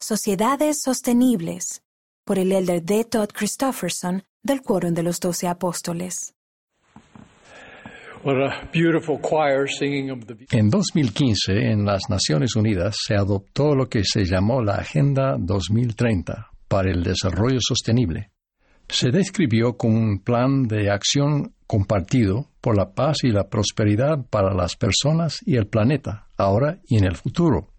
Sociedades 0.00 0.80
Sostenibles, 0.80 1.82
por 2.24 2.38
el 2.38 2.52
elder 2.52 2.84
D. 2.84 3.04
Todd 3.04 3.30
Christofferson 3.34 4.22
del 4.44 4.62
Quórum 4.62 4.94
de 4.94 5.02
los 5.02 5.18
Doce 5.18 5.48
Apóstoles. 5.48 6.34
En 10.52 10.70
2015, 10.70 11.52
en 11.52 11.84
las 11.84 12.02
Naciones 12.08 12.54
Unidas, 12.54 12.96
se 13.04 13.16
adoptó 13.16 13.74
lo 13.74 13.88
que 13.88 14.02
se 14.04 14.24
llamó 14.24 14.62
la 14.62 14.76
Agenda 14.76 15.36
2030 15.36 16.48
para 16.68 16.92
el 16.92 17.02
Desarrollo 17.02 17.58
Sostenible. 17.60 18.30
Se 18.88 19.10
describió 19.10 19.76
como 19.76 19.98
un 19.98 20.20
plan 20.20 20.62
de 20.68 20.92
acción 20.92 21.54
compartido 21.66 22.46
por 22.60 22.76
la 22.76 22.94
paz 22.94 23.24
y 23.24 23.30
la 23.30 23.48
prosperidad 23.48 24.24
para 24.30 24.54
las 24.54 24.76
personas 24.76 25.40
y 25.44 25.56
el 25.56 25.66
planeta, 25.66 26.28
ahora 26.36 26.78
y 26.86 26.98
en 26.98 27.04
el 27.04 27.16
futuro. 27.16 27.72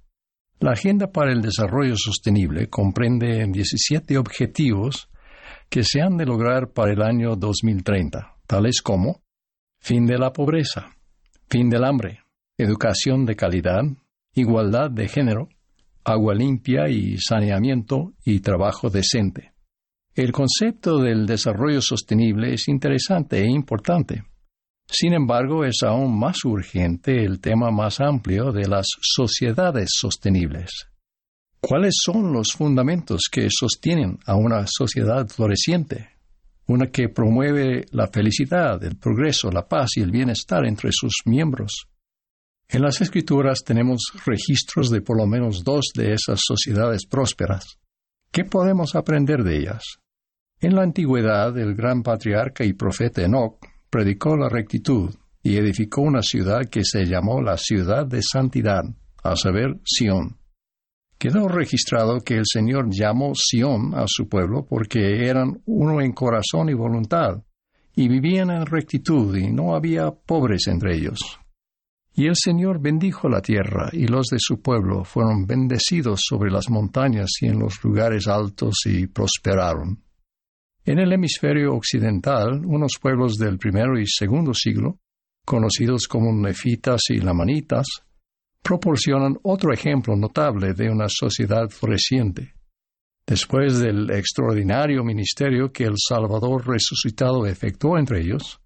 La 0.61 0.71
Agenda 0.71 1.09
para 1.09 1.31
el 1.31 1.41
Desarrollo 1.41 1.95
Sostenible 1.95 2.67
comprende 2.67 3.45
17 3.47 4.17
objetivos 4.17 5.09
que 5.69 5.85
se 5.85 6.01
han 6.01 6.17
de 6.17 6.25
lograr 6.25 6.73
para 6.73 6.91
el 6.91 7.01
año 7.01 7.37
2030, 7.37 8.35
tales 8.45 8.81
como 8.81 9.21
fin 9.79 10.05
de 10.05 10.17
la 10.17 10.33
pobreza, 10.33 10.89
fin 11.49 11.69
del 11.69 11.85
hambre, 11.85 12.19
educación 12.57 13.25
de 13.25 13.37
calidad, 13.37 13.83
igualdad 14.33 14.91
de 14.91 15.07
género, 15.07 15.47
agua 16.03 16.35
limpia 16.35 16.89
y 16.89 17.17
saneamiento 17.19 18.11
y 18.25 18.41
trabajo 18.41 18.89
decente. 18.89 19.53
El 20.13 20.33
concepto 20.33 20.97
del 20.97 21.25
desarrollo 21.25 21.81
sostenible 21.81 22.53
es 22.53 22.67
interesante 22.67 23.39
e 23.39 23.49
importante. 23.49 24.25
Sin 24.91 25.13
embargo, 25.13 25.65
es 25.65 25.83
aún 25.83 26.17
más 26.17 26.43
urgente 26.45 27.23
el 27.23 27.39
tema 27.39 27.69
más 27.69 27.99
amplio 27.99 28.51
de 28.51 28.67
las 28.67 28.87
sociedades 28.99 29.89
sostenibles. 29.93 30.89
¿Cuáles 31.61 31.93
son 32.03 32.33
los 32.33 32.53
fundamentos 32.53 33.29
que 33.31 33.49
sostienen 33.51 34.17
a 34.25 34.35
una 34.35 34.65
sociedad 34.65 35.27
floreciente? 35.27 36.09
Una 36.65 36.87
que 36.87 37.07
promueve 37.07 37.85
la 37.91 38.07
felicidad, 38.07 38.83
el 38.83 38.97
progreso, 38.97 39.51
la 39.51 39.67
paz 39.67 39.91
y 39.97 40.01
el 40.01 40.09
bienestar 40.09 40.65
entre 40.65 40.89
sus 40.91 41.13
miembros. 41.25 41.85
En 42.67 42.81
las 42.81 42.99
escrituras 43.01 43.59
tenemos 43.63 44.01
registros 44.25 44.89
de 44.89 45.01
por 45.01 45.17
lo 45.17 45.27
menos 45.27 45.63
dos 45.63 45.91
de 45.93 46.13
esas 46.13 46.39
sociedades 46.43 47.05
prósperas. 47.05 47.77
¿Qué 48.31 48.43
podemos 48.43 48.95
aprender 48.95 49.43
de 49.43 49.57
ellas? 49.57 49.83
En 50.59 50.75
la 50.75 50.81
antigüedad, 50.81 51.55
el 51.59 51.75
gran 51.75 52.01
patriarca 52.01 52.63
y 52.63 52.73
profeta 52.73 53.23
Enoch 53.23 53.59
predicó 53.89 54.37
la 54.37 54.49
rectitud 54.49 55.13
y 55.41 55.57
edificó 55.57 56.01
una 56.01 56.21
ciudad 56.21 56.69
que 56.69 56.83
se 56.83 57.05
llamó 57.05 57.41
la 57.41 57.57
ciudad 57.57 58.05
de 58.05 58.21
santidad, 58.21 58.83
a 59.23 59.35
saber, 59.35 59.79
Sión. 59.83 60.37
Quedó 61.17 61.47
registrado 61.47 62.21
que 62.21 62.35
el 62.35 62.45
Señor 62.45 62.87
llamó 62.89 63.33
Sión 63.35 63.93
a 63.93 64.05
su 64.07 64.29
pueblo 64.29 64.65
porque 64.65 65.27
eran 65.27 65.61
uno 65.65 66.01
en 66.01 66.13
corazón 66.13 66.69
y 66.69 66.73
voluntad, 66.73 67.43
y 67.95 68.07
vivían 68.07 68.51
en 68.51 68.65
rectitud 68.65 69.35
y 69.35 69.51
no 69.51 69.75
había 69.75 70.11
pobres 70.11 70.67
entre 70.67 70.95
ellos. 70.95 71.19
Y 72.13 72.27
el 72.27 72.35
Señor 72.35 72.81
bendijo 72.81 73.29
la 73.29 73.41
tierra, 73.41 73.89
y 73.93 74.07
los 74.07 74.27
de 74.27 74.37
su 74.39 74.61
pueblo 74.61 75.03
fueron 75.03 75.45
bendecidos 75.45 76.21
sobre 76.27 76.51
las 76.51 76.69
montañas 76.69 77.29
y 77.41 77.47
en 77.47 77.59
los 77.59 77.83
lugares 77.83 78.27
altos 78.27 78.75
y 78.85 79.07
prosperaron. 79.07 80.03
En 80.85 80.99
el 80.99 81.11
hemisferio 81.11 81.73
occidental, 81.75 82.65
unos 82.65 82.93
pueblos 83.01 83.37
del 83.37 83.57
primero 83.57 83.99
y 83.99 84.05
segundo 84.07 84.53
siglo, 84.53 84.99
conocidos 85.45 86.07
como 86.07 86.31
nefitas 86.33 87.01
y 87.09 87.19
lamanitas, 87.19 87.85
proporcionan 88.63 89.37
otro 89.43 89.73
ejemplo 89.73 90.15
notable 90.15 90.73
de 90.73 90.89
una 90.89 91.07
sociedad 91.07 91.69
floreciente. 91.69 92.53
Después 93.25 93.79
del 93.79 94.09
extraordinario 94.11 95.03
ministerio 95.03 95.71
que 95.71 95.83
el 95.83 95.95
Salvador 95.97 96.67
resucitado 96.67 97.45
efectuó 97.45 97.97
entre 97.97 98.21
ellos, 98.21 98.59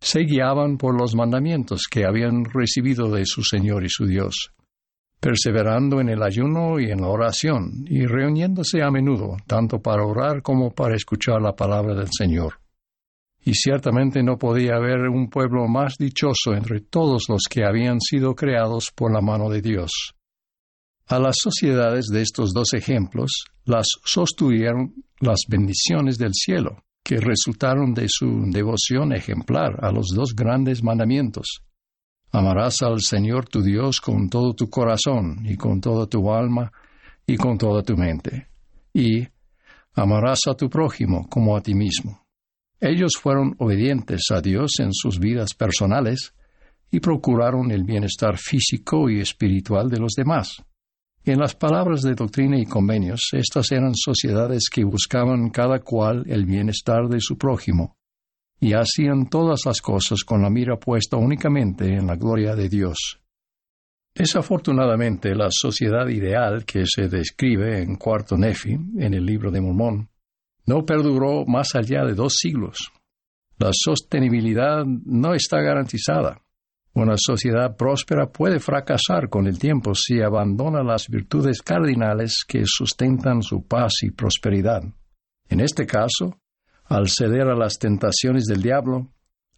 se 0.00 0.20
guiaban 0.20 0.76
por 0.76 0.98
los 1.00 1.14
mandamientos 1.14 1.86
que 1.90 2.04
habían 2.04 2.44
recibido 2.44 3.10
de 3.10 3.24
su 3.24 3.42
Señor 3.42 3.84
y 3.84 3.88
su 3.88 4.06
Dios 4.06 4.52
perseverando 5.26 6.00
en 6.00 6.08
el 6.08 6.22
ayuno 6.22 6.78
y 6.78 6.88
en 6.88 7.00
la 7.00 7.08
oración, 7.08 7.84
y 7.88 8.06
reuniéndose 8.06 8.80
a 8.80 8.92
menudo, 8.92 9.36
tanto 9.48 9.82
para 9.82 10.04
orar 10.04 10.40
como 10.40 10.70
para 10.70 10.94
escuchar 10.94 11.42
la 11.42 11.52
palabra 11.52 11.96
del 11.96 12.06
Señor. 12.16 12.60
Y 13.44 13.54
ciertamente 13.54 14.22
no 14.22 14.38
podía 14.38 14.76
haber 14.76 15.08
un 15.08 15.28
pueblo 15.28 15.66
más 15.66 15.96
dichoso 15.98 16.54
entre 16.54 16.80
todos 16.80 17.24
los 17.28 17.42
que 17.50 17.64
habían 17.64 18.00
sido 18.00 18.36
creados 18.36 18.92
por 18.94 19.12
la 19.12 19.20
mano 19.20 19.50
de 19.50 19.62
Dios. 19.62 19.90
A 21.08 21.18
las 21.18 21.34
sociedades 21.42 22.06
de 22.06 22.22
estos 22.22 22.52
dos 22.52 22.72
ejemplos 22.74 23.46
las 23.64 23.88
sostuvieron 24.04 24.94
las 25.18 25.40
bendiciones 25.48 26.18
del 26.18 26.34
cielo, 26.34 26.84
que 27.02 27.16
resultaron 27.16 27.94
de 27.94 28.06
su 28.08 28.44
devoción 28.52 29.12
ejemplar 29.12 29.84
a 29.84 29.90
los 29.90 30.06
dos 30.14 30.36
grandes 30.36 30.84
mandamientos, 30.84 31.65
Amarás 32.36 32.82
al 32.82 33.00
Señor 33.00 33.48
tu 33.48 33.62
Dios 33.62 33.98
con 33.98 34.28
todo 34.28 34.52
tu 34.52 34.68
corazón 34.68 35.46
y 35.46 35.56
con 35.56 35.80
toda 35.80 36.06
tu 36.06 36.30
alma 36.30 36.70
y 37.26 37.34
con 37.38 37.56
toda 37.56 37.82
tu 37.82 37.96
mente. 37.96 38.48
Y 38.92 39.26
amarás 39.94 40.40
a 40.46 40.54
tu 40.54 40.68
prójimo 40.68 41.26
como 41.30 41.56
a 41.56 41.62
ti 41.62 41.74
mismo. 41.74 42.26
Ellos 42.78 43.12
fueron 43.18 43.56
obedientes 43.58 44.20
a 44.30 44.42
Dios 44.42 44.72
en 44.80 44.92
sus 44.92 45.18
vidas 45.18 45.54
personales 45.54 46.34
y 46.90 47.00
procuraron 47.00 47.70
el 47.70 47.84
bienestar 47.84 48.36
físico 48.36 49.08
y 49.08 49.18
espiritual 49.18 49.88
de 49.88 49.98
los 49.98 50.12
demás. 50.12 50.62
En 51.24 51.38
las 51.38 51.54
palabras 51.54 52.02
de 52.02 52.14
doctrina 52.14 52.60
y 52.60 52.66
convenios, 52.66 53.30
estas 53.32 53.72
eran 53.72 53.94
sociedades 53.94 54.68
que 54.70 54.84
buscaban 54.84 55.48
cada 55.48 55.78
cual 55.78 56.24
el 56.26 56.44
bienestar 56.44 57.08
de 57.08 57.18
su 57.18 57.38
prójimo 57.38 57.96
y 58.60 58.72
hacían 58.72 59.28
todas 59.28 59.60
las 59.66 59.80
cosas 59.80 60.24
con 60.24 60.42
la 60.42 60.50
mira 60.50 60.76
puesta 60.76 61.16
únicamente 61.16 61.86
en 61.94 62.06
la 62.06 62.16
gloria 62.16 62.54
de 62.54 62.68
Dios. 62.68 63.20
Desafortunadamente, 64.14 65.34
la 65.34 65.48
sociedad 65.50 66.08
ideal 66.08 66.64
que 66.64 66.84
se 66.86 67.08
describe 67.08 67.82
en 67.82 67.96
Cuarto 67.96 68.36
Nefi, 68.36 68.72
en 68.72 69.12
el 69.12 69.26
libro 69.26 69.50
de 69.50 69.60
Mormón, 69.60 70.08
no 70.64 70.86
perduró 70.86 71.44
más 71.44 71.74
allá 71.74 72.04
de 72.04 72.14
dos 72.14 72.34
siglos. 72.38 72.92
La 73.58 73.70
sostenibilidad 73.72 74.84
no 74.86 75.34
está 75.34 75.60
garantizada. 75.60 76.40
Una 76.94 77.16
sociedad 77.18 77.76
próspera 77.76 78.26
puede 78.32 78.58
fracasar 78.58 79.28
con 79.28 79.46
el 79.46 79.58
tiempo 79.58 79.94
si 79.94 80.22
abandona 80.22 80.82
las 80.82 81.08
virtudes 81.08 81.60
cardinales 81.60 82.42
que 82.48 82.62
sustentan 82.64 83.42
su 83.42 83.66
paz 83.66 83.92
y 84.02 84.12
prosperidad. 84.12 84.82
En 85.50 85.60
este 85.60 85.86
caso, 85.86 86.38
al 86.88 87.08
ceder 87.08 87.48
a 87.48 87.56
las 87.56 87.78
tentaciones 87.78 88.44
del 88.44 88.62
diablo, 88.62 89.08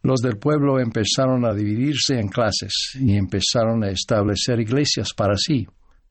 los 0.03 0.21
del 0.21 0.39
pueblo 0.39 0.79
empezaron 0.79 1.45
a 1.45 1.53
dividirse 1.53 2.19
en 2.19 2.29
clases 2.29 2.93
y 2.95 3.17
empezaron 3.17 3.85
a 3.85 3.91
establecer 3.91 4.61
iglesias 4.61 5.13
para 5.15 5.35
sí, 5.37 5.67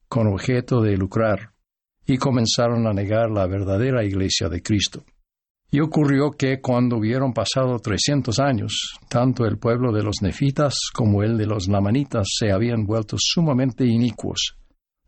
con 0.07 0.27
objeto 0.27 0.81
de 0.81 0.97
lucrar, 0.97 1.51
y 2.05 2.17
comenzaron 2.17 2.85
a 2.87 2.93
negar 2.93 3.31
la 3.31 3.47
verdadera 3.47 4.03
iglesia 4.03 4.49
de 4.49 4.61
Cristo. 4.61 5.03
Y 5.69 5.81
ocurrió 5.81 6.31
que 6.31 6.61
cuando 6.61 6.97
hubieron 6.97 7.33
pasado 7.33 7.77
trescientos 7.79 8.39
años, 8.39 8.97
tanto 9.09 9.45
el 9.45 9.57
pueblo 9.57 9.91
de 9.91 10.03
los 10.03 10.21
nefitas 10.21 10.75
como 10.93 11.23
el 11.23 11.37
de 11.37 11.45
los 11.45 11.67
lamanitas 11.67 12.27
se 12.39 12.51
habían 12.51 12.85
vuelto 12.85 13.17
sumamente 13.19 13.85
inicuos, 13.85 14.55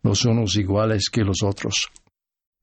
los 0.03 0.26
unos 0.26 0.58
iguales 0.58 1.09
que 1.09 1.24
los 1.24 1.44
otros. 1.44 1.88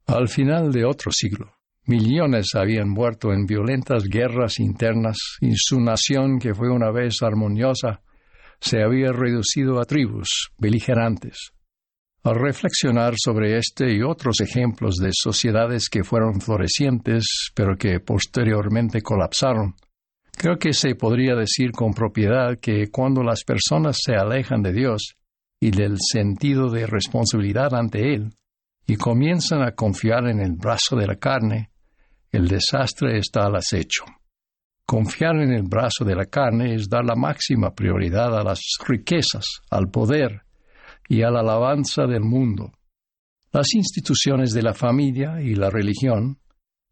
Al 0.06 0.28
final 0.28 0.72
de 0.72 0.84
otro 0.84 1.10
siglo, 1.10 1.55
Millones 1.88 2.48
habían 2.56 2.88
muerto 2.88 3.32
en 3.32 3.46
violentas 3.46 4.08
guerras 4.08 4.58
internas 4.58 5.16
y 5.40 5.52
su 5.54 5.80
nación, 5.80 6.40
que 6.40 6.52
fue 6.52 6.68
una 6.68 6.90
vez 6.90 7.22
armoniosa, 7.22 8.00
se 8.58 8.82
había 8.82 9.12
reducido 9.12 9.80
a 9.80 9.84
tribus 9.84 10.50
beligerantes. 10.58 11.52
Al 12.24 12.34
reflexionar 12.34 13.14
sobre 13.16 13.56
este 13.56 13.94
y 13.94 14.02
otros 14.02 14.40
ejemplos 14.40 14.96
de 14.96 15.10
sociedades 15.12 15.88
que 15.88 16.02
fueron 16.02 16.40
florecientes, 16.40 17.52
pero 17.54 17.76
que 17.76 18.00
posteriormente 18.00 19.00
colapsaron, 19.00 19.76
creo 20.36 20.58
que 20.58 20.72
se 20.72 20.96
podría 20.96 21.36
decir 21.36 21.70
con 21.70 21.94
propiedad 21.94 22.58
que 22.60 22.88
cuando 22.90 23.22
las 23.22 23.44
personas 23.44 23.98
se 24.04 24.16
alejan 24.16 24.60
de 24.60 24.72
Dios 24.72 25.14
y 25.60 25.70
del 25.70 25.98
sentido 26.00 26.68
de 26.68 26.84
responsabilidad 26.86 27.72
ante 27.76 28.12
Él, 28.12 28.32
y 28.88 28.96
comienzan 28.96 29.62
a 29.62 29.76
confiar 29.76 30.26
en 30.28 30.40
el 30.40 30.54
brazo 30.54 30.96
de 30.96 31.06
la 31.06 31.14
carne, 31.14 31.70
el 32.36 32.48
desastre 32.48 33.18
está 33.18 33.46
al 33.46 33.56
acecho. 33.56 34.04
Confiar 34.84 35.36
en 35.36 35.52
el 35.52 35.62
brazo 35.62 36.04
de 36.04 36.14
la 36.14 36.26
carne 36.26 36.74
es 36.74 36.88
dar 36.88 37.04
la 37.04 37.16
máxima 37.16 37.74
prioridad 37.74 38.38
a 38.38 38.44
las 38.44 38.60
riquezas, 38.86 39.46
al 39.70 39.90
poder 39.90 40.42
y 41.08 41.22
a 41.22 41.30
la 41.30 41.40
alabanza 41.40 42.06
del 42.06 42.20
mundo. 42.20 42.72
Las 43.52 43.74
instituciones 43.74 44.52
de 44.52 44.62
la 44.62 44.74
familia 44.74 45.40
y 45.40 45.54
la 45.54 45.70
religión 45.70 46.38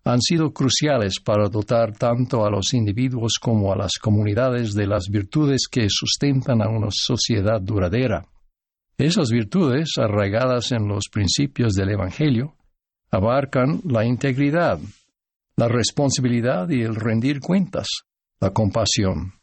han 0.05 0.21
sido 0.21 0.53
cruciales 0.53 1.21
para 1.21 1.49
dotar 1.49 1.93
tanto 1.93 2.45
a 2.45 2.51
los 2.51 2.73
individuos 2.73 3.35
como 3.41 3.73
a 3.73 3.77
las 3.77 3.99
comunidades 4.01 4.73
de 4.73 4.87
las 4.87 5.09
virtudes 5.11 5.69
que 5.71 5.87
sustentan 5.89 6.63
a 6.63 6.69
una 6.69 6.89
sociedad 6.91 7.61
duradera. 7.61 8.27
Esas 8.97 9.29
virtudes, 9.31 9.93
arraigadas 9.99 10.73
en 10.73 10.89
los 10.89 11.05
principios 11.13 11.75
del 11.75 11.91
Evangelio, 11.91 12.55
abarcan 13.11 13.81
la 13.85 14.05
integridad, 14.05 14.79
la 15.57 15.69
responsabilidad 15.69 16.69
y 16.71 16.83
el 16.83 16.95
rendir 16.95 17.41
cuentas, 17.41 17.87
la 18.41 18.51
compasión, 18.51 19.35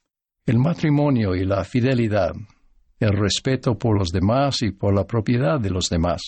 el 0.45 0.59
matrimonio 0.59 1.35
y 1.35 1.45
la 1.45 1.63
fidelidad, 1.63 2.33
el 2.99 3.11
respeto 3.13 3.77
por 3.77 3.97
los 3.97 4.09
demás 4.09 4.61
y 4.61 4.71
por 4.71 4.93
la 4.93 5.05
propiedad 5.05 5.59
de 5.59 5.69
los 5.69 5.89
demás, 5.89 6.21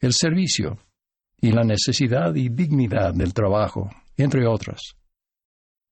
el 0.00 0.12
servicio 0.12 0.78
y 1.40 1.52
la 1.52 1.62
necesidad 1.62 2.34
y 2.34 2.48
dignidad 2.48 3.14
del 3.14 3.34
trabajo, 3.34 3.90
entre 4.16 4.46
otras. 4.46 4.80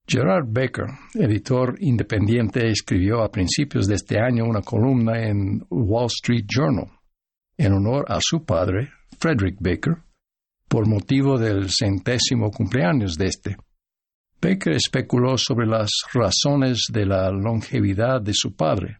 Gerard 0.07 0.47
Baker, 0.49 0.87
editor 1.15 1.77
independiente, 1.81 2.69
escribió 2.69 3.23
a 3.23 3.31
principios 3.31 3.87
de 3.87 3.95
este 3.95 4.19
año 4.19 4.45
una 4.45 4.61
columna 4.61 5.27
en 5.27 5.65
Wall 5.71 6.07
Street 6.07 6.45
Journal 6.47 6.91
en 7.57 7.73
honor 7.73 8.05
a 8.09 8.19
su 8.21 8.45
padre, 8.45 8.91
Frederick 9.19 9.57
Baker, 9.61 9.97
por 10.75 10.89
motivo 10.89 11.39
del 11.39 11.71
centésimo 11.71 12.51
cumpleaños 12.51 13.15
de 13.15 13.27
este. 13.27 13.57
Baker 14.43 14.73
especuló 14.73 15.39
sobre 15.39 15.69
las 15.69 15.89
razones 16.13 16.87
de 16.93 17.07
la 17.07 17.31
longevidad 17.31 18.21
de 18.21 18.33
su 18.35 18.57
padre, 18.57 18.99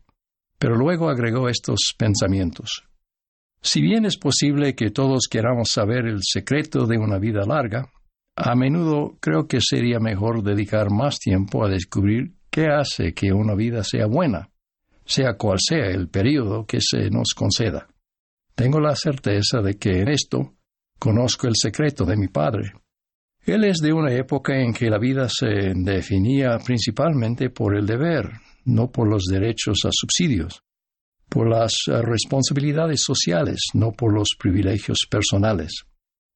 pero 0.57 0.77
luego 0.77 1.09
agregó 1.09 1.49
estos 1.49 1.93
pensamientos. 1.99 2.85
Si 3.61 3.83
bien 3.83 4.07
es 4.07 4.17
posible 4.17 4.77
que 4.77 4.93
todos 4.93 5.27
queramos 5.29 5.71
saber 5.71 6.07
el 6.07 6.21
secreto 6.23 6.87
de 6.87 6.97
una 6.97 7.19
vida 7.19 7.45
larga, 7.45 7.91
a 8.37 8.55
menudo 8.55 9.19
creo 9.21 9.49
que 9.49 9.59
sería 9.61 9.99
mejor 9.99 10.45
dedicar 10.45 10.93
más 10.93 11.19
tiempo 11.19 11.65
a 11.65 11.69
descubrir 11.69 12.35
qué 12.51 12.69
hace 12.69 13.15
que 13.15 13.33
una 13.33 13.57
vida 13.57 13.83
sea 13.83 14.07
buena, 14.07 14.49
sea 15.05 15.37
cual 15.37 15.59
sea 15.59 15.87
el 15.87 16.09
periodo 16.09 16.67
que 16.67 16.79
se 16.81 17.11
nos 17.11 17.35
conceda. 17.35 17.89
Tengo 18.55 18.79
la 18.79 18.95
certeza 18.95 19.61
de 19.61 19.75
que 19.75 20.03
en 20.03 20.09
esto 20.09 20.55
conozco 20.99 21.47
el 21.47 21.55
secreto 21.57 22.05
de 22.05 22.17
mi 22.17 22.29
padre. 22.29 22.73
Él 23.47 23.65
es 23.65 23.79
de 23.79 23.93
una 23.93 24.13
época 24.13 24.59
en 24.59 24.73
que 24.73 24.89
la 24.89 24.99
vida 24.99 25.29
se 25.29 25.73
definía 25.75 26.59
principalmente 26.59 27.51
por 27.51 27.77
el 27.77 27.87
deber, 27.87 28.31
no 28.65 28.91
por 28.91 29.09
los 29.09 29.25
derechos 29.25 29.79
a 29.85 29.91
subsidios, 29.93 30.63
por 31.29 31.49
las 31.49 31.75
responsabilidades 31.87 33.03
sociales, 33.03 33.61
no 33.75 33.93
por 33.93 34.15
los 34.15 34.31
privilegios 34.39 35.07
personales. 35.11 35.85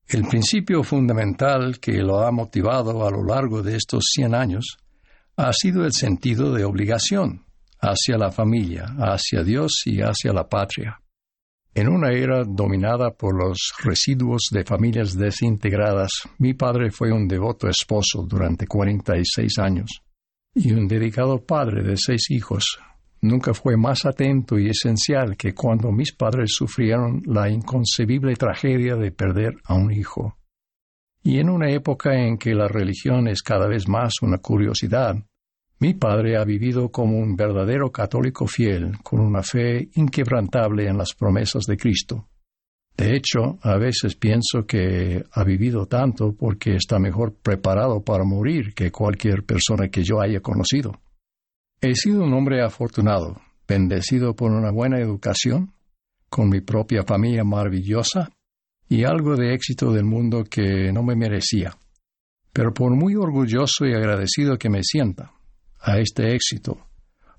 El 0.07 0.27
principio 0.27 0.83
fundamental 0.83 1.79
que 1.81 1.93
lo 2.03 2.21
ha 2.21 2.31
motivado 2.31 3.07
a 3.07 3.11
lo 3.11 3.25
largo 3.25 3.63
de 3.63 3.77
estos 3.77 4.05
cien 4.11 4.35
años 4.35 4.79
ha 5.37 5.53
sido 5.53 5.85
el 5.85 5.93
sentido 5.93 6.53
de 6.53 6.65
obligación 6.65 7.45
hacia 7.81 8.19
la 8.19 8.33
familia, 8.33 8.87
hacia 8.99 9.43
Dios 9.43 9.83
y 9.85 10.01
hacia 10.01 10.33
la 10.33 10.49
patria. 10.49 11.01
En 11.79 11.89
una 11.89 12.11
era 12.11 12.43
dominada 12.43 13.13
por 13.13 13.37
los 13.39 13.73
residuos 13.85 14.49
de 14.51 14.65
familias 14.65 15.17
desintegradas, 15.17 16.11
mi 16.39 16.53
padre 16.53 16.91
fue 16.91 17.13
un 17.13 17.29
devoto 17.29 17.69
esposo 17.69 18.27
durante 18.29 18.67
46 18.67 19.59
años 19.61 20.03
y 20.57 20.73
un 20.73 20.89
dedicado 20.89 21.39
padre 21.47 21.85
de 21.85 21.97
seis 21.97 22.33
hijos, 22.33 22.81
nunca 23.21 23.55
fue 23.55 23.77
más 23.77 24.07
atento 24.07 24.59
y 24.59 24.71
esencial 24.71 25.37
que 25.37 25.55
cuando 25.55 25.93
mis 25.93 26.13
padres 26.17 26.51
sufrieron 26.53 27.23
la 27.27 27.49
inconcebible 27.49 28.35
tragedia 28.35 28.97
de 28.97 29.13
perder 29.13 29.55
a 29.63 29.75
un 29.75 29.93
hijo. 29.93 30.37
Y 31.23 31.39
en 31.39 31.49
una 31.49 31.71
época 31.71 32.13
en 32.13 32.39
que 32.39 32.57
la 32.57 32.67
religión 32.67 33.29
es 33.29 33.41
cada 33.41 33.69
vez 33.69 33.87
más 33.87 34.15
una 34.21 34.39
curiosidad, 34.39 35.15
mi 35.81 35.95
padre 35.95 36.37
ha 36.37 36.45
vivido 36.45 36.91
como 36.91 37.19
un 37.19 37.37
verdadero 37.37 37.93
católico 37.93 38.49
fiel, 38.49 38.99
con 39.03 39.21
una 39.21 39.43
fe 39.43 39.89
inquebrantable 39.95 40.89
en 40.89 40.99
las 40.99 41.15
promesas 41.15 41.65
de 41.67 41.77
Cristo. 41.77 42.27
De 42.97 43.15
hecho, 43.15 43.59
a 43.63 43.77
veces 43.79 44.17
pienso 44.17 44.67
que 44.67 45.25
ha 45.31 45.45
vivido 45.45 45.87
tanto 45.87 46.35
porque 46.37 46.75
está 46.75 46.99
mejor 46.99 47.37
preparado 47.41 48.03
para 48.03 48.25
morir 48.25 48.75
que 48.75 48.91
cualquier 48.91 49.45
persona 49.45 49.89
que 49.89 50.03
yo 50.03 50.21
haya 50.21 50.41
conocido. 50.41 51.01
He 51.81 51.95
sido 51.95 52.25
un 52.25 52.33
hombre 52.33 52.61
afortunado, 52.61 53.41
bendecido 53.69 54.35
por 54.35 54.51
una 54.51 54.73
buena 54.73 54.99
educación, 54.99 55.75
con 56.29 56.49
mi 56.49 56.61
propia 56.61 57.05
familia 57.05 57.45
maravillosa 57.45 58.31
y 58.89 59.05
algo 59.05 59.37
de 59.37 59.55
éxito 59.55 59.93
del 59.93 60.05
mundo 60.05 60.43
que 60.43 60.93
no 60.93 61.05
me 61.05 61.15
merecía. 61.15 61.77
Pero 62.53 62.75
por 62.75 62.97
muy 62.97 63.15
orgulloso 63.15 63.87
y 63.87 63.95
agradecido 63.95 64.59
que 64.59 64.71
me 64.71 64.83
sienta 64.83 65.38
a 65.81 65.99
este 65.99 66.35
éxito, 66.35 66.89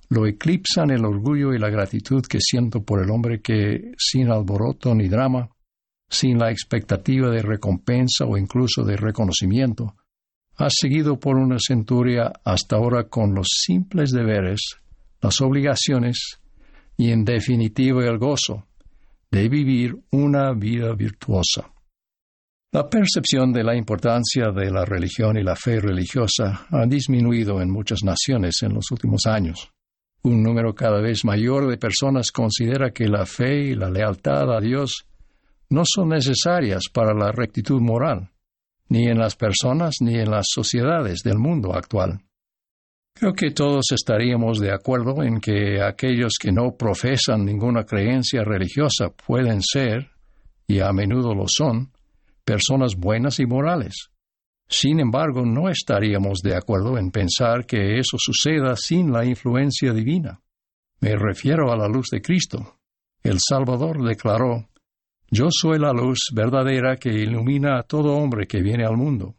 lo 0.09 0.25
eclipsan 0.25 0.89
el 0.89 1.06
orgullo 1.06 1.53
y 1.53 1.59
la 1.59 1.69
gratitud 1.69 2.24
que 2.25 2.39
siento 2.41 2.83
por 2.83 3.03
el 3.03 3.12
hombre 3.12 3.41
que, 3.41 3.91
sin 3.97 4.30
alboroto 4.30 4.95
ni 4.95 5.07
drama, 5.07 5.50
sin 6.09 6.39
la 6.39 6.51
expectativa 6.51 7.30
de 7.30 7.41
recompensa 7.41 8.25
o 8.25 8.38
incluso 8.38 8.83
de 8.83 8.97
reconocimiento, 8.97 9.95
has 10.56 10.74
seguido 10.80 11.19
por 11.19 11.38
una 11.38 11.57
centuria 11.59 12.33
hasta 12.44 12.75
ahora 12.75 13.07
con 13.07 13.33
los 13.33 13.47
simples 13.65 14.12
deberes, 14.12 14.59
las 15.21 15.39
obligaciones 15.42 16.39
y 16.97 17.12
en 17.12 17.24
definitiva 17.24 18.03
el 18.03 18.18
gozo 18.18 18.65
de 19.31 19.47
vivir 19.47 19.95
una 20.12 20.53
vida 20.53 20.94
virtuosa. 20.95 21.71
La 22.71 22.88
percepción 22.88 23.51
de 23.51 23.63
la 23.63 23.75
importancia 23.75 24.51
de 24.51 24.69
la 24.69 24.86
religión 24.86 25.38
y 25.38 25.44
la 25.44 25.56
fe 25.56 25.80
religiosa 25.80 26.68
ha 26.69 26.86
disminuido 26.86 27.62
en 27.62 27.71
muchas 27.71 28.04
naciones 28.04 28.62
en 28.62 28.74
los 28.74 28.92
últimos 28.92 29.25
años. 29.25 29.71
Un 30.24 30.44
número 30.44 30.75
cada 30.75 31.01
vez 31.01 31.25
mayor 31.25 31.68
de 31.68 31.77
personas 31.77 32.31
considera 32.31 32.92
que 32.92 33.07
la 33.07 33.25
fe 33.25 33.69
y 33.69 33.75
la 33.75 33.89
lealtad 33.89 34.56
a 34.56 34.60
Dios 34.60 35.06
no 35.69 35.83
son 35.86 36.10
necesarias 36.10 36.83
para 36.94 37.13
la 37.13 37.31
rectitud 37.31 37.81
moral 37.81 38.30
ni 38.89 39.07
en 39.07 39.19
las 39.19 39.36
personas 39.36 39.95
ni 40.01 40.16
en 40.16 40.31
las 40.31 40.48
sociedades 40.50 41.21
del 41.24 41.38
mundo 41.38 41.74
actual. 41.74 42.21
Creo 43.13 43.33
que 43.33 43.51
todos 43.51 43.86
estaríamos 43.92 44.60
de 44.60 44.74
acuerdo 44.74 45.24
en 45.24 45.39
que 45.39 45.81
aquellos 45.81 46.33
que 46.39 46.51
no 46.51 46.75
profesan 46.75 47.45
ninguna 47.45 47.83
creencia 47.83 48.44
religiosa 48.44 49.10
pueden 49.10 49.62
ser, 49.62 50.10
y 50.68 50.80
a 50.80 50.92
menudo 50.92 51.33
lo 51.36 51.45
son, 51.48 51.92
personas 52.49 52.95
buenas 52.95 53.39
y 53.39 53.45
morales. 53.45 54.09
Sin 54.67 54.99
embargo, 54.99 55.45
no 55.45 55.69
estaríamos 55.69 56.39
de 56.39 56.55
acuerdo 56.55 56.97
en 56.97 57.11
pensar 57.11 57.67
que 57.67 57.99
eso 57.99 58.17
suceda 58.17 58.75
sin 58.75 59.11
la 59.11 59.23
influencia 59.23 59.93
divina. 59.93 60.41
Me 60.99 61.15
refiero 61.15 61.71
a 61.71 61.77
la 61.77 61.87
luz 61.87 62.07
de 62.09 62.23
Cristo. 62.23 62.79
El 63.21 63.37
Salvador 63.39 64.03
declaró, 64.03 64.67
yo 65.29 65.49
soy 65.51 65.77
la 65.77 65.93
luz 65.93 66.29
verdadera 66.33 66.95
que 66.95 67.11
ilumina 67.11 67.77
a 67.77 67.83
todo 67.83 68.15
hombre 68.15 68.47
que 68.47 68.63
viene 68.63 68.83
al 68.83 68.97
mundo. 68.97 69.35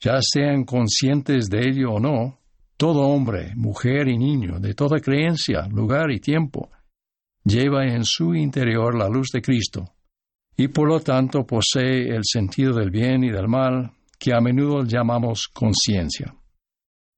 Ya 0.00 0.18
sean 0.20 0.64
conscientes 0.64 1.48
de 1.48 1.60
ello 1.60 1.92
o 1.92 2.00
no, 2.00 2.40
todo 2.76 3.02
hombre, 3.02 3.52
mujer 3.54 4.08
y 4.08 4.18
niño, 4.18 4.58
de 4.58 4.74
toda 4.74 4.98
creencia, 4.98 5.68
lugar 5.68 6.10
y 6.10 6.18
tiempo, 6.18 6.70
lleva 7.44 7.86
en 7.86 8.02
su 8.04 8.34
interior 8.34 8.98
la 8.98 9.08
luz 9.08 9.28
de 9.32 9.40
Cristo, 9.40 9.95
y 10.56 10.68
por 10.68 10.88
lo 10.88 11.00
tanto 11.00 11.44
posee 11.46 12.14
el 12.14 12.22
sentido 12.24 12.74
del 12.74 12.90
bien 12.90 13.24
y 13.24 13.30
del 13.30 13.46
mal, 13.46 13.92
que 14.18 14.32
a 14.32 14.40
menudo 14.40 14.84
llamamos 14.84 15.48
conciencia. 15.52 16.34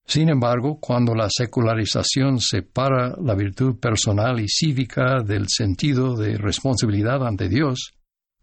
Sin 0.04 0.28
embargo, 0.30 0.78
cuando 0.80 1.14
la 1.14 1.28
secularización 1.30 2.40
separa 2.40 3.14
la 3.23 3.35
virtud 3.35 3.78
personal 3.78 4.40
y 4.40 4.49
cívica 4.49 5.23
del 5.23 5.45
sentido 5.49 6.16
de 6.16 6.37
responsabilidad 6.37 7.25
ante 7.25 7.49
Dios, 7.49 7.92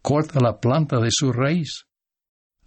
corta 0.01 0.39
la 0.39 0.59
planta 0.59 0.99
de 0.99 1.09
su 1.09 1.33
raíz. 1.33 1.85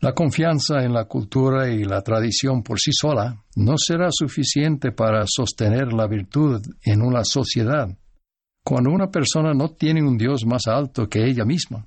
La 0.00 0.12
confianza 0.12 0.82
en 0.82 0.92
la 0.92 1.06
cultura 1.06 1.70
y 1.70 1.84
la 1.84 2.02
tradición 2.02 2.62
por 2.62 2.78
sí 2.78 2.90
sola 2.92 3.44
no 3.56 3.74
será 3.78 4.08
suficiente 4.10 4.92
para 4.92 5.24
sostener 5.26 5.92
la 5.92 6.06
virtud 6.06 6.60
en 6.82 7.02
una 7.02 7.24
sociedad. 7.24 7.88
Cuando 8.64 8.90
una 8.90 9.10
persona 9.10 9.54
no 9.54 9.70
tiene 9.70 10.02
un 10.02 10.18
Dios 10.18 10.44
más 10.44 10.66
alto 10.66 11.08
que 11.08 11.24
ella 11.24 11.44
misma 11.44 11.86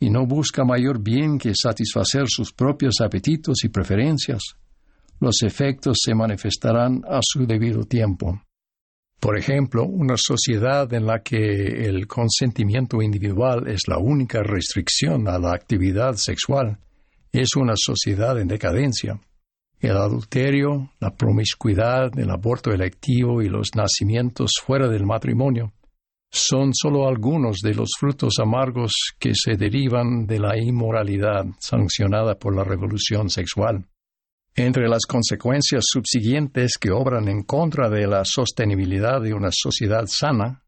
y 0.00 0.10
no 0.10 0.26
busca 0.26 0.64
mayor 0.64 1.00
bien 1.00 1.38
que 1.38 1.52
satisfacer 1.54 2.24
sus 2.26 2.52
propios 2.52 2.94
apetitos 3.00 3.62
y 3.64 3.68
preferencias, 3.68 4.42
los 5.20 5.42
efectos 5.42 5.98
se 6.02 6.14
manifestarán 6.14 7.02
a 7.06 7.20
su 7.22 7.46
debido 7.46 7.84
tiempo. 7.84 8.42
Por 9.20 9.38
ejemplo, 9.38 9.84
una 9.84 10.14
sociedad 10.16 10.90
en 10.94 11.04
la 11.04 11.22
que 11.22 11.36
el 11.36 12.06
consentimiento 12.06 13.02
individual 13.02 13.68
es 13.68 13.82
la 13.86 13.98
única 13.98 14.42
restricción 14.42 15.28
a 15.28 15.38
la 15.38 15.52
actividad 15.52 16.14
sexual 16.14 16.78
es 17.32 17.54
una 17.54 17.74
sociedad 17.76 18.40
en 18.40 18.48
decadencia. 18.48 19.20
El 19.78 19.96
adulterio, 19.96 20.90
la 20.98 21.14
promiscuidad, 21.14 22.18
el 22.18 22.30
aborto 22.30 22.72
electivo 22.72 23.40
y 23.40 23.48
los 23.48 23.68
nacimientos 23.76 24.52
fuera 24.64 24.88
del 24.88 25.06
matrimonio 25.06 25.72
son 26.30 26.72
solo 26.72 27.08
algunos 27.08 27.58
de 27.58 27.74
los 27.74 27.90
frutos 27.98 28.34
amargos 28.40 28.92
que 29.18 29.32
se 29.34 29.56
derivan 29.56 30.26
de 30.26 30.38
la 30.38 30.56
inmoralidad 30.56 31.44
sancionada 31.58 32.36
por 32.36 32.54
la 32.54 32.62
revolución 32.62 33.28
sexual. 33.28 33.86
Entre 34.54 34.88
las 34.88 35.06
consecuencias 35.06 35.84
subsiguientes 35.86 36.76
que 36.78 36.90
obran 36.90 37.28
en 37.28 37.42
contra 37.42 37.88
de 37.88 38.06
la 38.06 38.24
sostenibilidad 38.24 39.20
de 39.20 39.32
una 39.32 39.50
sociedad 39.52 40.06
sana 40.06 40.64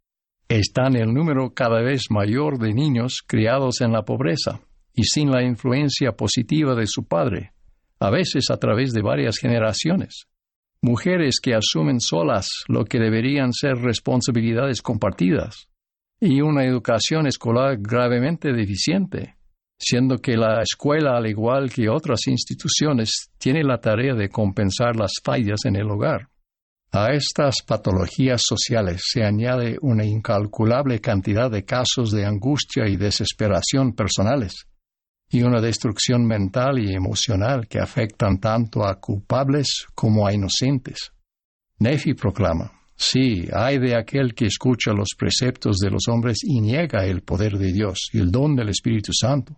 está 0.49 0.87
en 0.87 0.97
el 0.97 1.13
número 1.13 1.53
cada 1.55 1.81
vez 1.81 2.03
mayor 2.11 2.59
de 2.59 2.75
niños 2.75 3.23
criados 3.27 3.81
en 3.81 3.93
la 3.93 4.03
pobreza 4.03 4.61
y 4.95 5.05
sin 5.05 5.31
la 5.31 5.43
influencia 5.43 6.13
positiva 6.13 6.75
de 6.75 6.87
su 6.87 7.07
padre, 7.07 7.53
a 7.99 8.11
veces 8.11 8.51
a 8.51 8.57
través 8.57 8.93
de 8.93 9.03
varias 9.03 9.39
generaciones. 9.39 10.27
Mujeres 10.85 11.37
que 11.41 11.55
asumen 11.55 12.01
solas 12.01 12.49
lo 12.67 12.85
que 12.85 12.99
deberían 12.99 13.53
ser 13.53 13.77
responsabilidades 13.77 14.83
compartidas. 14.83 15.69
Y 16.21 16.41
una 16.41 16.65
educación 16.65 17.29
escolar 17.29 17.77
gravemente 17.79 18.53
deficiente, 18.53 19.37
siendo 19.79 20.19
que 20.19 20.37
la 20.37 20.61
escuela, 20.61 21.17
al 21.17 21.29
igual 21.29 21.71
que 21.71 21.89
otras 21.89 22.27
instituciones, 22.27 23.31
tiene 23.39 23.63
la 23.63 23.79
tarea 23.79 24.15
de 24.15 24.29
compensar 24.29 24.97
las 24.97 25.13
fallas 25.23 25.61
en 25.67 25.77
el 25.77 25.89
hogar. 25.89 26.29
A 26.91 27.13
estas 27.13 27.63
patologías 27.65 28.43
sociales 28.45 29.03
se 29.05 29.23
añade 29.23 29.79
una 29.83 30.05
incalculable 30.05 31.01
cantidad 31.01 31.49
de 31.49 31.65
casos 31.65 32.11
de 32.11 32.27
angustia 32.27 32.89
y 32.89 32.97
desesperación 32.97 33.95
personales, 33.95 34.67
y 35.33 35.43
una 35.43 35.61
destrucción 35.61 36.25
mental 36.25 36.79
y 36.79 36.95
emocional 36.95 37.67
que 37.67 37.81
afectan 37.81 38.39
tanto 38.39 38.85
a 38.85 39.01
culpables 39.01 39.87
como 39.95 40.27
a 40.27 40.33
inocentes. 40.33 41.13
Nefi 41.79 42.15
proclama, 42.15 42.71
sí, 42.95 43.49
hay 43.53 43.79
de 43.79 43.97
aquel 43.97 44.35
que 44.35 44.47
escucha 44.47 44.93
los 44.93 45.09
preceptos 45.19 45.79
de 45.79 45.91
los 45.91 46.07
hombres 46.09 46.39
y 46.45 46.61
niega 46.61 47.05
el 47.05 47.23
poder 47.23 47.59
de 47.59 47.73
Dios 47.73 48.11
y 48.13 48.19
el 48.19 48.31
don 48.31 48.55
del 48.55 48.69
Espíritu 48.69 49.13
Santo. 49.13 49.57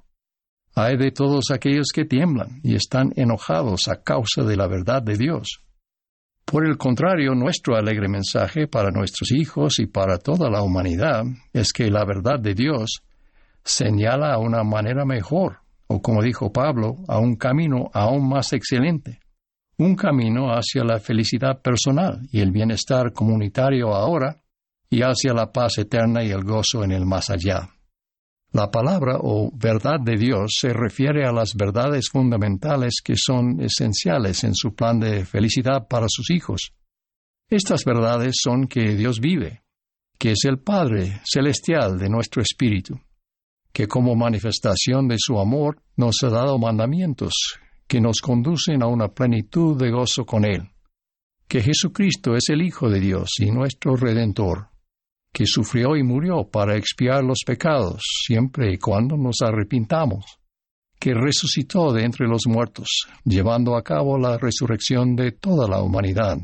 Hay 0.75 0.97
de 0.97 1.11
todos 1.11 1.51
aquellos 1.51 1.89
que 1.95 2.05
tiemblan 2.05 2.61
y 2.63 2.75
están 2.75 3.13
enojados 3.17 3.89
a 3.89 4.03
causa 4.03 4.43
de 4.43 4.57
la 4.57 4.67
verdad 4.67 5.03
de 5.03 5.19
Dios 5.19 5.65
por 6.45 6.67
el 6.67 6.77
contrario, 6.77 7.35
nuestro 7.35 7.75
alegre 7.75 8.07
mensaje 8.07 8.69
para 8.69 8.91
nuestros 8.91 9.33
hijos 9.33 9.79
y 9.79 9.87
para 9.87 10.19
toda 10.19 10.51
la 10.51 10.63
humanidad 10.63 11.25
es 11.53 11.73
que 11.73 11.91
la 11.91 12.05
verdad 12.05 12.39
de 12.39 12.55
Dios 12.55 13.03
señala 13.65 14.39
una 14.39 14.63
manera 14.63 15.07
mejor, 15.07 15.61
o 15.95 16.03
como 16.03 16.23
dijo 16.23 16.53
Pablo, 16.53 16.97
a 17.07 17.19
un 17.19 17.37
camino 17.37 17.89
aún 17.93 18.29
más 18.29 18.53
excelente, 18.53 19.21
un 19.79 19.95
camino 19.95 20.49
hacia 20.51 20.83
la 20.83 20.99
felicidad 20.99 21.63
personal 21.63 22.21
y 22.33 22.41
el 22.41 22.51
bienestar 22.51 23.13
comunitario 23.13 23.95
ahora 23.95 24.43
y 24.91 25.03
hacia 25.03 25.33
la 25.33 25.53
paz 25.53 25.79
eterna 25.79 26.25
y 26.25 26.31
el 26.31 26.43
gozo 26.43 26.83
en 26.83 26.91
el 26.91 27.07
más 27.07 27.31
allá. 27.31 27.71
La 28.53 28.71
palabra 28.71 29.19
o 29.21 29.51
verdad 29.53 30.01
de 30.01 30.17
Dios 30.17 30.57
se 30.61 30.73
refiere 30.73 31.27
a 31.27 31.33
las 31.33 31.55
verdades 31.55 32.09
fundamentales 32.09 32.95
que 33.05 33.15
son 33.17 33.61
esenciales 33.61 34.43
en 34.43 34.55
su 34.55 34.75
plan 34.75 34.99
de 34.99 35.25
felicidad 35.25 35.87
para 35.89 36.07
sus 36.09 36.31
hijos. 36.31 36.73
Estas 37.49 37.85
verdades 37.85 38.35
son 38.43 38.67
que 38.67 38.97
Dios 38.97 39.21
vive, 39.21 39.63
que 40.19 40.33
es 40.33 40.45
el 40.45 40.59
Padre 40.59 41.21
celestial 41.25 41.99
de 41.99 42.09
nuestro 42.09 42.43
espíritu, 42.43 42.99
que 43.75 43.89
como 43.89 44.15
manifestación 44.15 45.09
de 45.09 45.17
su 45.19 45.39
amor 45.39 45.83
nos 45.97 46.23
ha 46.23 46.31
dado 46.31 46.59
mandamientos 46.59 47.35
que 47.87 48.01
nos 48.01 48.21
conducen 48.21 48.83
a 48.83 48.87
una 48.87 49.09
plenitud 49.09 49.77
de 49.77 49.91
gozo 49.91 50.25
con 50.25 50.47
Él, 50.47 50.71
que 51.47 51.61
Jesucristo 51.61 52.37
es 52.37 52.49
el 52.49 52.63
Hijo 52.63 52.89
de 52.89 53.01
Dios 53.01 53.29
y 53.41 53.51
nuestro 53.51 53.97
Redentor 53.97 54.69
que 55.35 55.47
sufrió 55.47 55.97
y 55.97 56.05
murió 56.05 56.49
para 56.49 56.77
expiar 56.77 57.25
los 57.25 57.41
pecados 57.45 58.03
siempre 58.25 58.73
y 58.73 58.79
cuando 58.79 59.17
nos 59.17 59.43
arrepintamos, 59.43 60.25
que 61.01 61.13
resucitó 61.13 61.93
de 61.93 62.05
entre 62.05 62.29
los 62.29 62.43
muertos, 62.47 62.87
llevando 63.25 63.77
a 63.77 63.83
cabo 63.83 64.17
la 64.17 64.39
resurrección 64.39 65.17
de 65.17 65.33
toda 65.33 65.69
la 65.69 65.83
humanidad, 65.83 66.39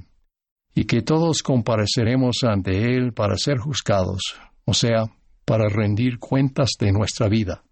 y 0.74 0.86
que 0.86 1.02
todos 1.02 1.44
compareceremos 1.44 2.38
ante 2.42 2.96
Él 2.96 3.12
para 3.12 3.36
ser 3.36 3.58
juzgados, 3.58 4.22
o 4.64 4.74
sea, 4.74 5.04
para 5.50 5.68
rendir 5.68 6.20
cuentas 6.20 6.76
de 6.78 6.92
nuestra 6.92 7.28
vida. 7.28 7.64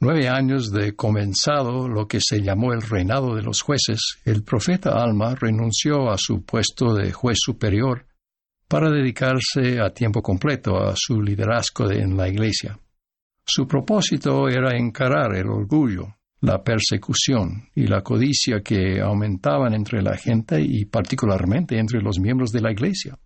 Nueve 0.00 0.28
años 0.28 0.72
de 0.72 0.96
comenzado 0.96 1.86
lo 1.86 2.08
que 2.08 2.18
se 2.20 2.42
llamó 2.42 2.72
el 2.72 2.82
reinado 2.82 3.36
de 3.36 3.42
los 3.42 3.62
jueces, 3.62 4.00
el 4.24 4.42
profeta 4.42 5.00
Alma 5.00 5.36
renunció 5.36 6.10
a 6.10 6.18
su 6.18 6.44
puesto 6.44 6.94
de 6.94 7.12
juez 7.12 7.38
superior 7.40 8.04
para 8.66 8.90
dedicarse 8.90 9.80
a 9.80 9.90
tiempo 9.90 10.22
completo 10.22 10.76
a 10.76 10.94
su 10.96 11.22
liderazgo 11.22 11.88
en 11.88 12.16
la 12.16 12.28
Iglesia. 12.28 12.80
Su 13.46 13.68
propósito 13.68 14.48
era 14.48 14.76
encarar 14.76 15.36
el 15.36 15.46
orgullo, 15.46 16.16
la 16.40 16.64
persecución 16.64 17.68
y 17.76 17.86
la 17.86 18.02
codicia 18.02 18.60
que 18.60 19.00
aumentaban 19.00 19.72
entre 19.72 20.02
la 20.02 20.16
gente 20.16 20.60
y 20.60 20.86
particularmente 20.86 21.78
entre 21.78 22.00
los 22.00 22.18
miembros 22.18 22.50
de 22.50 22.60
la 22.60 22.72
Iglesia. 22.72 23.16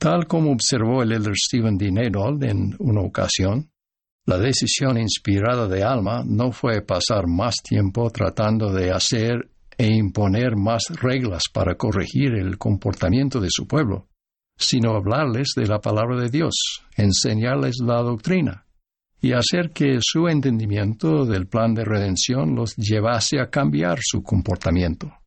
Tal 0.00 0.26
como 0.26 0.52
observó 0.52 1.02
el 1.02 1.12
elder 1.12 1.34
Stephen 1.36 1.76
D. 1.76 1.92
Nadold 1.92 2.42
en 2.44 2.74
una 2.78 3.02
ocasión, 3.02 3.70
la 4.24 4.38
decisión 4.38 4.96
inspirada 4.96 5.68
de 5.68 5.84
Alma 5.84 6.22
no 6.24 6.52
fue 6.52 6.80
pasar 6.80 7.26
más 7.26 7.56
tiempo 7.56 8.08
tratando 8.08 8.72
de 8.72 8.92
hacer 8.92 9.50
e 9.76 9.94
imponer 9.94 10.56
más 10.56 10.84
reglas 11.02 11.42
para 11.52 11.74
corregir 11.74 12.32
el 12.32 12.56
comportamiento 12.56 13.40
de 13.40 13.48
su 13.50 13.66
pueblo, 13.66 14.08
sino 14.56 14.96
hablarles 14.96 15.52
de 15.54 15.66
la 15.66 15.80
palabra 15.80 16.18
de 16.18 16.30
Dios, 16.30 16.54
enseñarles 16.96 17.76
la 17.84 18.00
doctrina 18.00 18.64
y 19.20 19.34
hacer 19.34 19.70
que 19.70 19.98
su 20.00 20.28
entendimiento 20.28 21.26
del 21.26 21.46
plan 21.46 21.74
de 21.74 21.84
redención 21.84 22.54
los 22.54 22.74
llevase 22.74 23.38
a 23.38 23.50
cambiar 23.50 23.98
su 24.00 24.22
comportamiento. 24.22 25.19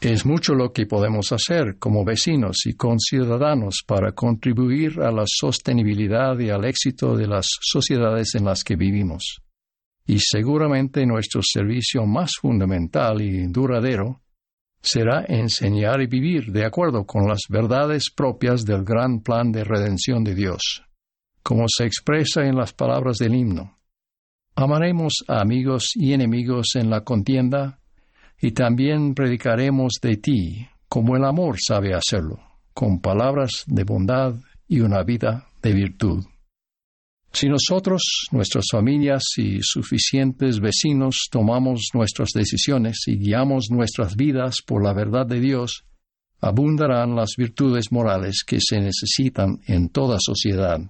Es 0.00 0.24
mucho 0.24 0.54
lo 0.54 0.72
que 0.72 0.86
podemos 0.86 1.30
hacer 1.30 1.76
como 1.78 2.06
vecinos 2.06 2.64
y 2.64 2.72
conciudadanos 2.72 3.84
para 3.86 4.12
contribuir 4.12 4.98
a 5.00 5.12
la 5.12 5.24
sostenibilidad 5.26 6.38
y 6.38 6.48
al 6.48 6.64
éxito 6.64 7.14
de 7.14 7.26
las 7.26 7.46
sociedades 7.60 8.34
en 8.34 8.46
las 8.46 8.64
que 8.64 8.76
vivimos. 8.76 9.42
Y 10.06 10.18
seguramente 10.18 11.04
nuestro 11.04 11.42
servicio 11.44 12.06
más 12.06 12.32
fundamental 12.40 13.20
y 13.20 13.46
duradero 13.48 14.22
será 14.80 15.26
enseñar 15.28 16.00
y 16.00 16.06
vivir 16.06 16.50
de 16.50 16.64
acuerdo 16.64 17.04
con 17.04 17.28
las 17.28 17.40
verdades 17.50 18.10
propias 18.10 18.64
del 18.64 18.84
gran 18.84 19.20
plan 19.20 19.52
de 19.52 19.64
redención 19.64 20.24
de 20.24 20.34
Dios, 20.34 20.82
como 21.42 21.66
se 21.68 21.84
expresa 21.84 22.46
en 22.46 22.56
las 22.56 22.72
palabras 22.72 23.18
del 23.18 23.34
himno. 23.34 23.76
Amaremos 24.54 25.12
a 25.28 25.42
amigos 25.42 25.90
y 25.94 26.14
enemigos 26.14 26.70
en 26.76 26.88
la 26.88 27.02
contienda, 27.02 27.79
y 28.40 28.52
también 28.52 29.14
predicaremos 29.14 29.94
de 30.00 30.16
ti, 30.16 30.66
como 30.88 31.16
el 31.16 31.24
amor 31.24 31.56
sabe 31.60 31.94
hacerlo, 31.94 32.38
con 32.72 33.00
palabras 33.00 33.64
de 33.66 33.84
bondad 33.84 34.34
y 34.66 34.80
una 34.80 35.02
vida 35.02 35.46
de 35.62 35.72
virtud. 35.72 36.24
Si 37.32 37.48
nosotros, 37.48 38.02
nuestras 38.32 38.64
familias 38.72 39.22
y 39.36 39.58
suficientes 39.60 40.58
vecinos 40.58 41.28
tomamos 41.30 41.90
nuestras 41.94 42.30
decisiones 42.34 43.04
y 43.06 43.18
guiamos 43.18 43.66
nuestras 43.70 44.16
vidas 44.16 44.56
por 44.66 44.82
la 44.82 44.92
verdad 44.92 45.26
de 45.26 45.38
Dios, 45.38 45.84
abundarán 46.40 47.14
las 47.14 47.34
virtudes 47.36 47.92
morales 47.92 48.42
que 48.44 48.58
se 48.60 48.80
necesitan 48.80 49.60
en 49.66 49.90
toda 49.90 50.16
sociedad. 50.18 50.80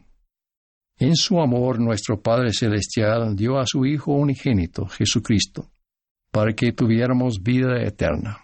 En 0.99 1.17
su 1.17 1.41
amor 1.41 1.81
nuestro 1.81 2.23
Padre 2.23 2.53
Celestial 2.53 3.37
dio 3.37 3.59
a 3.59 3.67
su 3.67 3.85
Hijo 3.85 4.13
unigénito, 4.13 4.87
Jesucristo, 4.87 5.71
para 6.31 6.53
que 6.53 6.73
tuviéramos 6.73 7.43
vida 7.43 7.83
eterna. 7.83 8.39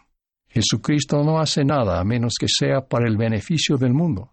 Jesucristo 0.49 1.23
no 1.23 1.38
hace 1.38 1.64
nada 1.64 2.00
a 2.00 2.05
menos 2.05 2.35
que 2.40 2.47
sea 2.49 2.81
para 2.81 3.07
el 3.09 3.16
beneficio 3.16 3.76
del 3.76 3.93
mundo, 3.93 4.33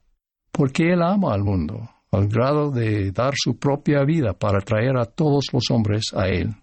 porque 0.52 0.92
Él 0.94 1.02
ama 1.02 1.34
al 1.34 1.44
mundo 1.44 1.90
al 2.14 2.28
grado 2.28 2.70
de 2.70 3.12
dar 3.12 3.34
su 3.36 3.58
propia 3.58 4.04
vida 4.04 4.34
para 4.34 4.60
traer 4.60 4.98
a 4.98 5.06
todos 5.06 5.46
los 5.52 5.64
hombres 5.72 6.14
a 6.16 6.28
Él. 6.28 6.54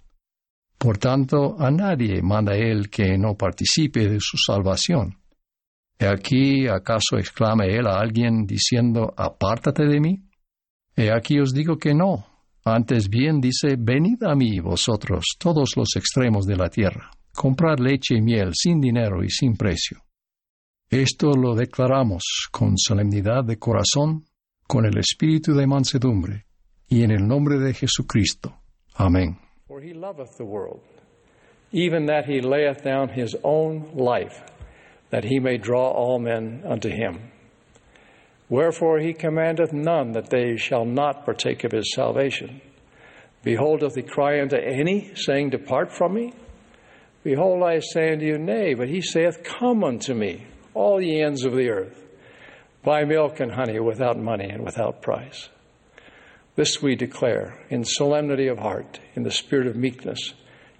Por 0.78 0.98
tanto, 0.98 1.56
a 1.58 1.70
nadie 1.70 2.22
manda 2.22 2.54
Él 2.54 2.88
que 2.88 3.18
no 3.18 3.34
participe 3.34 4.08
de 4.08 4.18
su 4.20 4.38
salvación. 4.38 5.18
¿He 5.98 6.06
aquí 6.06 6.68
acaso 6.68 7.18
exclama 7.18 7.64
Él 7.66 7.86
a 7.88 7.98
alguien 7.98 8.46
diciendo, 8.46 9.12
apártate 9.16 9.86
de 9.86 10.00
mí? 10.00 10.22
He 10.96 11.10
aquí 11.10 11.40
os 11.40 11.52
digo 11.52 11.78
que 11.78 11.94
no. 11.94 12.26
Antes 12.64 13.08
bien 13.08 13.40
dice, 13.40 13.76
venid 13.78 14.22
a 14.22 14.34
mí 14.34 14.60
vosotros, 14.60 15.24
todos 15.38 15.76
los 15.76 15.96
extremos 15.96 16.46
de 16.46 16.56
la 16.56 16.68
tierra, 16.68 17.10
comprad 17.32 17.78
leche 17.78 18.16
y 18.16 18.20
miel 18.20 18.50
sin 18.54 18.80
dinero 18.80 19.24
y 19.24 19.30
sin 19.30 19.56
precio. 19.56 19.98
Esto 20.90 21.32
lo 21.32 21.54
declaramos 21.54 22.22
con 22.50 22.76
solemnidad 22.76 23.44
de 23.44 23.58
corazón 23.58 24.24
con 24.66 24.84
el 24.86 24.98
espíritu 24.98 25.54
de 25.54 25.66
mansedumbre, 25.66 26.46
y 26.88 27.02
en 27.02 27.10
el 27.10 27.26
nombre 27.26 27.58
de 27.58 27.72
Jesucristo. 27.72 28.54
Amén. 28.94 29.38
For 29.66 29.80
he 29.80 29.94
loveth 29.94 30.36
the 30.36 30.44
world, 30.44 30.82
even 31.72 32.06
that 32.06 32.26
he 32.26 32.40
layeth 32.40 32.82
down 32.84 33.08
his 33.08 33.36
own 33.42 33.90
life, 33.94 34.42
that 35.10 35.24
he 35.24 35.40
may 35.40 35.58
draw 35.58 35.90
all 35.90 36.20
men 36.20 36.62
unto 36.64 36.88
him. 36.88 37.29
Wherefore 38.50 38.98
he 38.98 39.14
commandeth 39.14 39.72
none 39.72 40.12
that 40.12 40.28
they 40.28 40.58
shall 40.58 40.84
not 40.84 41.24
partake 41.24 41.64
of 41.64 41.72
his 41.72 41.94
salvation. 41.94 42.60
Behold, 43.42 43.80
doth 43.80 43.94
he 43.94 44.02
cry 44.02 44.42
unto 44.42 44.56
any, 44.56 45.14
saying, 45.14 45.50
Depart 45.50 45.90
from 45.90 46.12
me? 46.12 46.34
Behold, 47.24 47.62
I 47.62 47.78
say 47.78 48.12
unto 48.12 48.26
you, 48.26 48.36
Nay, 48.36 48.74
but 48.74 48.88
he 48.88 49.00
saith, 49.00 49.42
Come 49.42 49.82
unto 49.82 50.12
me, 50.12 50.46
all 50.74 51.00
ye 51.00 51.22
ends 51.22 51.44
of 51.44 51.54
the 51.54 51.70
earth 51.70 52.00
buy 52.82 53.04
milk 53.04 53.40
and 53.40 53.52
honey 53.52 53.78
without 53.78 54.18
money 54.18 54.48
and 54.48 54.64
without 54.64 55.02
price. 55.02 55.48
This 56.56 56.82
we 56.82 56.96
declare 56.96 57.58
in 57.68 57.84
solemnity 57.84 58.48
of 58.48 58.58
heart, 58.58 59.00
in 59.14 59.22
the 59.22 59.30
spirit 59.30 59.66
of 59.66 59.76
meekness, 59.76 60.34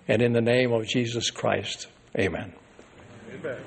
and 0.09 0.21
in 0.21 0.33
the 0.33 0.41
name 0.41 0.73
of 0.73 0.87
Jesus 0.87 1.31
Christ. 1.31 1.87
Amen. 2.19 2.53
Amen. 3.33 3.61